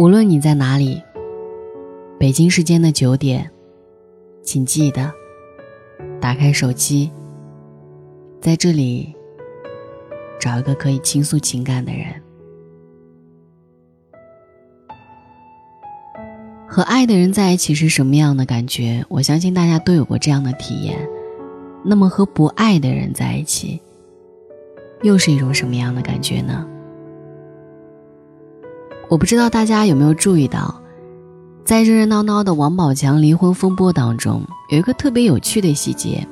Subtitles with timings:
[0.00, 1.02] 无论你在哪里，
[2.18, 3.50] 北京时间的九点，
[4.42, 5.12] 请记得
[6.18, 7.10] 打开手机，
[8.40, 9.14] 在这里
[10.40, 12.06] 找一个可以倾诉情感的人。
[16.66, 19.04] 和爱的人在一起是什么样的感觉？
[19.10, 20.96] 我相信大家都有过这样的体验。
[21.84, 23.78] 那么和不爱的人在一起，
[25.02, 26.66] 又是一种什么样的感觉呢？
[29.10, 30.72] 我不知道大家有没有注意到，
[31.64, 36.24] 在热热闹闹的王宝强离婚风波当中，有一个特别有趣的细节，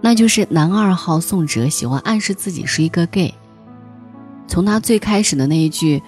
[0.00, 3.34] 那就是男二号宋哲喜欢暗示自己是一个 gay。
[4.48, 6.02] 从他最开始的那一句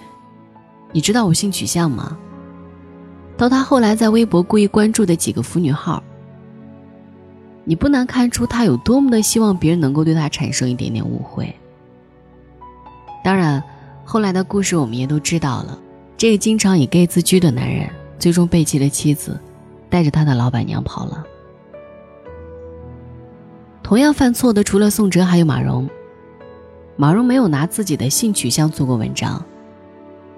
[0.91, 2.17] “你知道我性取向吗”，
[3.37, 6.01] 到他后来在微博故意关注的几个腐女号，
[7.63, 11.55] 你不难看出他有多么的希望别人能够对他产生一点点误会。
[13.23, 13.63] 当然。
[14.09, 15.77] 后来的故事我们也都知道了，
[16.15, 19.37] 这个经常以 gay 自居的男人，最终背弃了妻子，
[19.89, 21.25] 带着他的老板娘跑了。
[23.83, 25.89] 同样犯错的除了宋哲，还有马蓉。
[26.95, 29.43] 马蓉没有拿自己的性取向做过文章，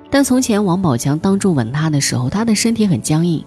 [0.09, 3.45] 但从前王宝强当众吻她的时候，她的身体很僵硬。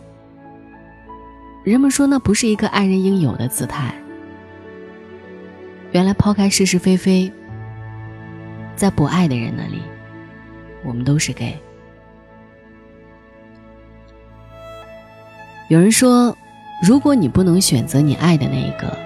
[1.65, 3.93] 人们说那不是一个爱人应有的姿态。
[5.91, 7.33] 原来抛开是是非非，
[8.77, 9.83] 在不爱的人那里。
[10.85, 11.57] 我们都是 gay。
[15.69, 16.37] 有人说，
[16.87, 18.97] 如果你不能选择你爱的那一个，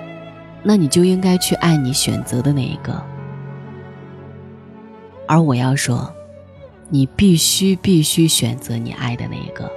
[0.63, 3.01] 那你就应该去爱你选择的那一个。
[5.29, 6.13] 而我要说，
[6.89, 9.71] 你必须必须选择你爱的那一个。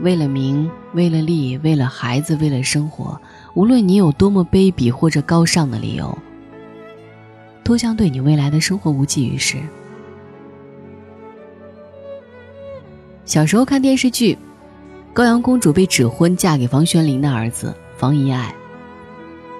[0.00, 3.20] 为了名，为了利，为了孩子，为了生活，
[3.54, 6.16] 无论你有多么卑鄙或者高尚的理由，
[7.64, 9.58] 都将对你未来的生活无济于事。
[13.26, 14.38] 小时候看电视剧，
[15.12, 18.54] 高阳公主被指婚嫁给房玄龄的儿子房遗爱。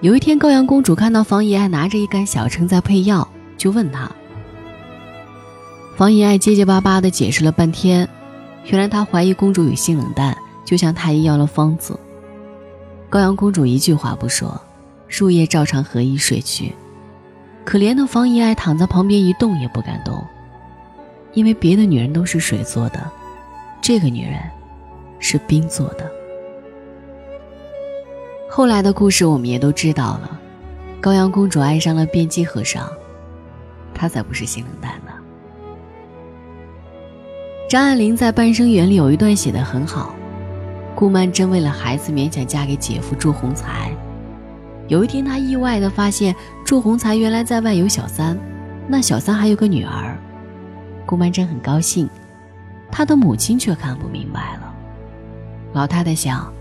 [0.02, 3.26] 有一天，高阳公主看到房遗爱拿着一杆小秤在配药，
[3.58, 4.08] 就问他。
[5.96, 8.08] 房遗爱结结巴巴地解释了半天，
[8.66, 11.98] 原来他怀疑公主有性冷淡，就向太医要了方子。
[13.10, 14.60] 高阳公主一句话不说，
[15.08, 16.72] 入夜照常和衣睡去。
[17.64, 20.24] 可怜的房遗爱躺在旁边一动也不敢动，
[21.34, 23.10] 因为别的女人都是水做的。
[23.86, 24.40] 这个女人
[25.20, 26.10] 是冰做的。
[28.50, 30.40] 后来的故事我们也都知道了，
[31.00, 32.90] 高阳公主爱上了辩机和尚，
[33.94, 35.12] 他才不是性冷淡呢。
[37.70, 40.12] 张爱玲在《半生缘》里有一段写的很好，
[40.96, 43.92] 顾曼桢为了孩子勉强嫁给姐夫祝鸿才，
[44.88, 48.36] 有一天她意外的发现祝鸿才原来在外有小三，
[48.88, 50.18] 那小三还有个女儿，
[51.06, 52.10] 顾曼桢很高兴。
[52.90, 54.74] 他的母亲却看不明白了。
[55.72, 56.52] 老太太想，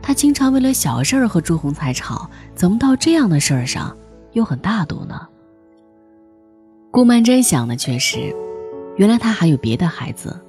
[0.00, 3.96] 他经常为了小事儿和朱红才吵，怎么到这样的事儿上
[4.32, 5.28] 又很大度呢？
[6.90, 8.34] 顾曼桢想的却是，
[8.96, 10.40] 原来他还有别的孩子，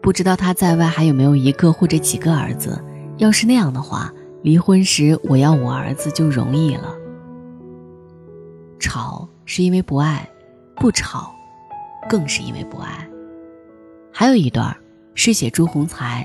[0.00, 2.82] 不知道他在外还有没有一个或者几个儿子。
[3.18, 6.94] 要是那样的话，离婚时我要我儿子就容易了。
[8.80, 10.28] 吵是因为不爱，
[10.76, 11.32] 不吵，
[12.08, 13.06] 更是因为不爱。
[14.16, 14.74] 还有一段
[15.16, 16.24] 是写朱鸿才。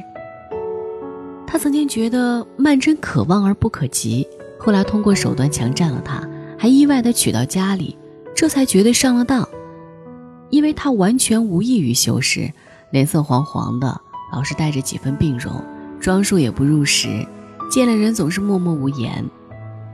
[1.48, 4.28] 他曾经觉得曼桢可望而不可及，
[4.60, 6.22] 后来通过手段强占了她，
[6.56, 7.98] 还意外的娶到家里，
[8.36, 9.50] 这才觉得上了当。
[10.52, 12.52] 因为他完全无异于修饰，
[12.92, 14.00] 脸色黄黄的，
[14.32, 15.52] 老是带着几分病容，
[16.00, 17.26] 装束也不入时，
[17.72, 19.26] 见了人总是默默无言，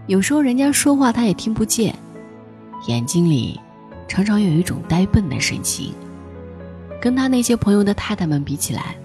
[0.08, 1.96] 有时候人家说话他也听不见，
[2.88, 3.58] 眼睛里
[4.06, 5.94] 常常有一种呆笨的神情。
[7.06, 8.96] 跟他那些朋友的太太们比起来，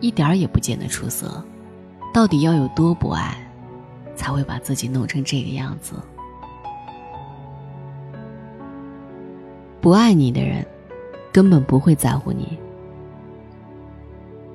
[0.00, 1.44] 一点儿也不见得出色。
[2.10, 3.36] 到底要有多不爱，
[4.16, 5.92] 才会把自己弄成这个样子？
[9.78, 10.66] 不爱你的人，
[11.30, 12.58] 根本不会在乎你。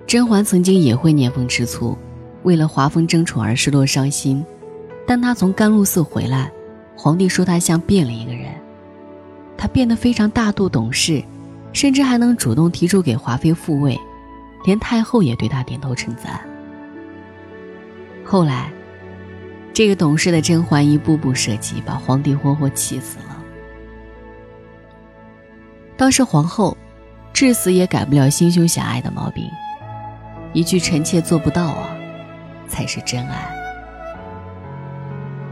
[0.07, 1.95] 甄嬛曾经也会念风吃醋，
[2.41, 4.44] 为了华妃争宠而失落伤心。
[5.06, 6.51] 但她从甘露寺回来，
[6.97, 8.51] 皇帝说她像变了一个人，
[9.56, 11.24] 她变得非常大度懂事。
[11.75, 14.00] 甚至还能主动提出给华妃复位，
[14.63, 16.39] 连太后也对他点头称赞。
[18.24, 18.72] 后来，
[19.74, 23.44] 这个懂事的甄嬛一步步设计，把皇帝活活气死了。
[25.98, 26.77] 倒是皇后，
[27.33, 29.44] 至死也改不了心胸狭隘的毛病，
[30.54, 31.89] 一句“臣妾做不到啊”，
[32.69, 33.54] 才是真爱。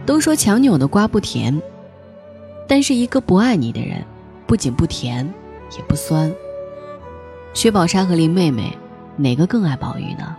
[0.06, 1.62] 都说强扭的瓜不甜，
[2.66, 4.02] 但是一个不爱你的人，
[4.48, 5.30] 不仅不甜。
[5.78, 6.34] 也不酸，
[7.54, 8.78] 薛宝钗和林妹妹
[9.16, 10.36] 哪个更爱宝玉呢？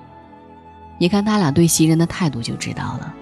[0.98, 3.14] 你看他俩对袭人的态度就知道了。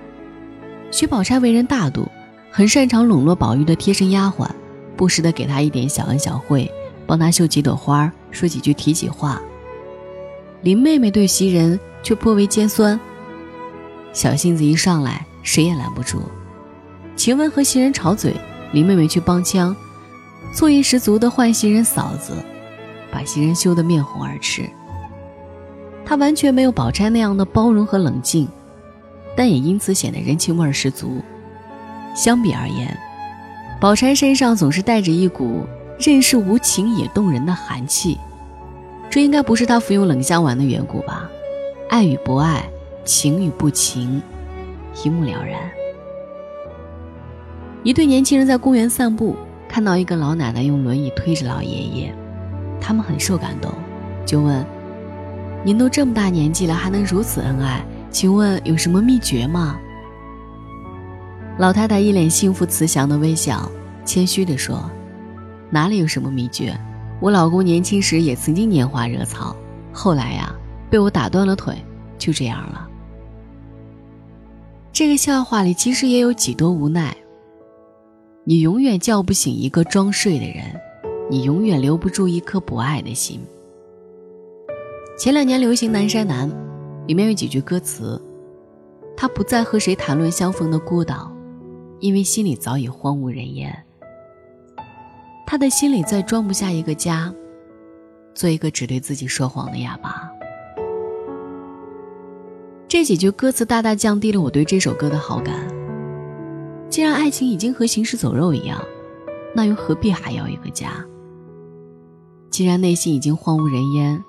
[0.91, 2.07] 薛宝钗为人大度，
[2.51, 4.47] 很擅长笼络宝玉的贴身丫鬟，
[4.97, 6.71] 不时的给他一点小恩小惠，
[7.07, 9.41] 帮他绣几朵花，说几句提己话。
[10.61, 12.99] 林妹妹对袭人却颇为尖酸，
[14.13, 16.23] 小性子一上来，谁也拦不住。
[17.17, 18.35] 晴雯和袭人吵嘴，
[18.73, 19.75] 林妹妹去帮腔，
[20.53, 22.35] 醋意十足的唤袭人嫂子，
[23.11, 24.69] 把袭人羞得面红耳赤。
[26.05, 28.47] 她完全没有宝钗那样的包容和冷静。
[29.35, 31.23] 但也因此显得人情味儿十足。
[32.15, 32.95] 相比而言，
[33.81, 35.67] 宝钗身上总是带着一股
[35.99, 38.19] 任是无情也动人的寒气。
[39.09, 41.31] 这应该不是她服用冷香丸的缘故吧？
[41.89, 42.63] 爱与不爱，
[43.07, 44.21] 情与不情，
[45.03, 45.59] 一目了然。
[47.83, 49.35] 一对年轻人在公园散步，
[49.73, 52.15] 看到一个老奶奶用轮椅推着老爷爷，
[52.79, 53.73] 他们很受感动，
[54.27, 54.63] 就问
[55.65, 57.83] ：“您都这么大年纪了，还能如此恩爱？”
[58.13, 59.79] 请问有什么秘诀吗？
[61.57, 63.67] 老太太一脸幸福慈祥的微笑，
[64.05, 64.91] 谦虚地说
[65.73, 66.79] ：“哪里有什么秘诀？
[67.19, 69.57] 我老公年轻时也曾经拈花惹草，
[69.91, 70.55] 后来呀，
[70.91, 71.75] 被我打断了腿，
[72.19, 72.87] 就这样了。”
[74.93, 77.17] 这个笑话里其实也有几多无奈。
[78.45, 80.65] 你永远叫不醒一个装睡的人，
[81.31, 83.41] 你永远留不住一颗不爱的心。
[85.17, 86.51] 前两年流行《南山南》。
[87.09, 88.23] 里面有几句歌词
[89.17, 91.33] ：“他不再和谁谈论相逢的孤岛，
[91.99, 93.77] 因为心里早已荒无人烟。
[95.45, 97.35] 他的心里再装不下一个家，
[98.37, 100.31] 做一个只对自己说谎的哑巴。”
[102.87, 105.82] 这几句歌词大大降低了我对这首歌的好感。
[106.93, 108.79] 既然爱情已经和行尸走肉一样，
[109.55, 111.03] 那又何必还要一个家？
[112.51, 114.23] 既然内心已经荒无人烟，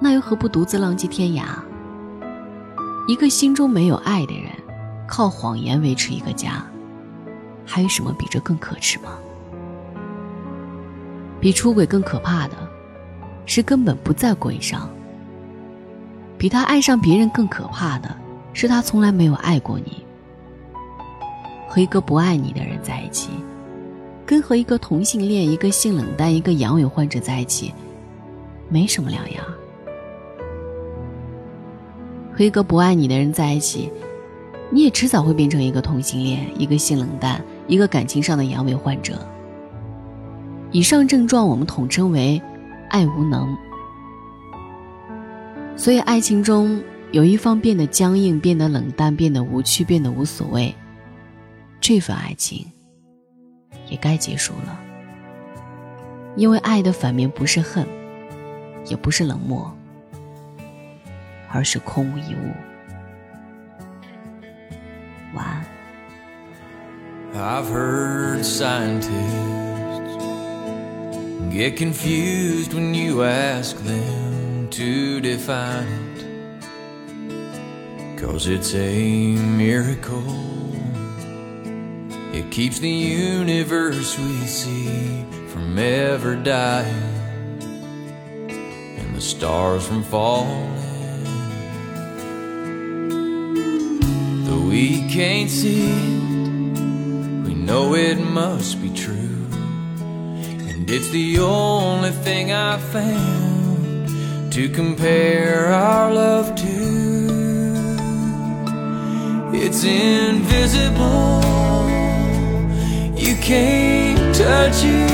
[0.00, 1.44] 那又何不独自浪迹天涯？
[3.06, 4.50] 一个心中没有爱的人，
[5.06, 6.64] 靠谎言维持一个家，
[7.66, 9.18] 还有什么比这更可耻吗？
[11.38, 12.56] 比出轨更可怕的，
[13.44, 14.88] 是根本不在轨上。
[16.38, 18.16] 比他爱上别人更可怕的，
[18.54, 19.93] 是他从来没有爱过你。
[21.74, 23.30] 和一个不爱你的人在一起，
[24.24, 27.74] 跟和一个同性恋、一个性冷淡、一个阳痿患者在一起，
[28.68, 29.44] 没什么两样。
[32.32, 33.90] 和一个不爱你的人在一起，
[34.70, 39.18] 你也迟早会变成一个同性恋，一个性冷淡，一个感情上的阳痿患者。
[40.70, 42.40] 以上症状我们统称为
[42.88, 43.52] 爱无能。
[45.74, 46.80] 所以，爱情中
[47.10, 50.72] 有一方变得僵硬，变得冷淡，变得无趣，变得无所谓，
[51.86, 52.72] 这份爱情
[53.90, 54.80] 也该结束了。
[56.34, 57.86] 因为爱的反面不是恨，
[58.86, 59.70] 也不是冷漠。
[61.50, 62.54] 而是空无一物。
[65.34, 65.62] 晚安。
[67.34, 69.10] I've heard scientists
[71.50, 75.84] get confused when you ask them to define
[76.16, 76.24] it.
[78.18, 80.53] Cause it's a miracle.
[82.54, 86.86] Keeps the universe we see from ever dying
[88.96, 90.72] and the stars from falling.
[94.44, 96.78] Though we can't see it,
[97.44, 99.48] we know it must be true.
[100.70, 106.74] And it's the only thing I found to compare our love to.
[109.56, 111.40] It's invisible,
[113.44, 115.10] you can't touch it.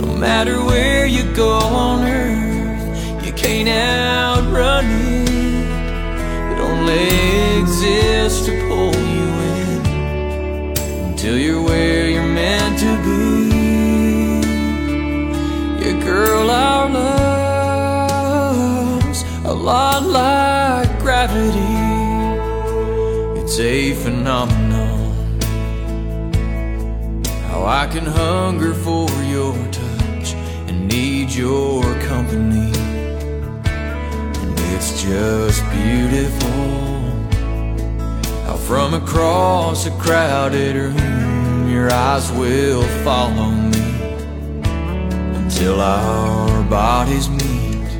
[0.00, 5.28] No matter where you go on earth, you can't outrun it.
[6.52, 9.82] It only exists to pull you in
[11.08, 13.20] until you're where you're meant to be.
[15.84, 16.88] Yeah, girl, our
[19.00, 21.74] love's a lot like gravity.
[23.40, 24.59] It's a phenomenon.
[27.90, 30.34] Can hunger for your touch
[30.68, 32.70] and need your company.
[33.64, 36.70] And it's just beautiful.
[38.44, 43.92] How from across a crowded room, your eyes will follow me
[45.42, 47.90] until our bodies meet.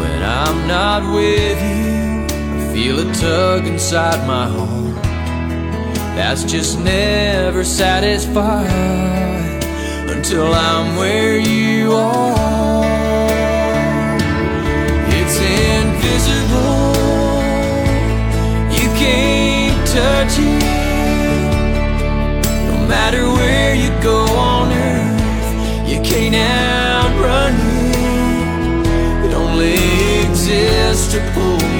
[0.00, 2.26] When I'm not with you,
[2.58, 4.79] I feel a tug inside my heart
[6.20, 8.68] that's just never satisfied
[10.14, 12.84] until I'm where you are.
[15.18, 15.36] It's
[15.80, 16.92] invisible,
[18.76, 20.62] you can't touch it.
[22.70, 27.54] No matter where you go on earth, you can't outrun
[27.86, 29.24] it.
[29.24, 29.72] It only
[30.28, 31.79] exists to pull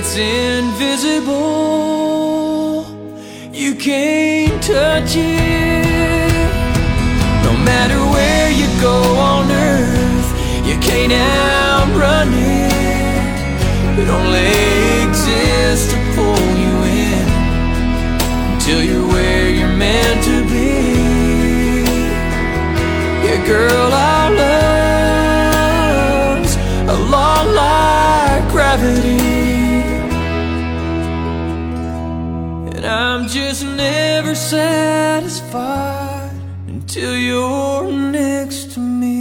[0.00, 1.34] It's invisible.
[3.52, 6.52] You can't touch it.
[7.42, 10.30] No matter where you go on earth,
[10.64, 13.98] you can't outrun it.
[13.98, 14.54] It only
[15.02, 17.26] exists to pull you in
[18.52, 20.78] until you're where you're meant to be.
[23.26, 23.87] Yeah, girl,
[34.12, 36.30] never satisfied
[36.66, 39.17] until you're next to me.